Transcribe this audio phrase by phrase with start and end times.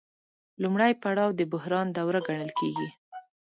[0.61, 2.87] لومړی پړاو د بحران دوره ګڼل کېږي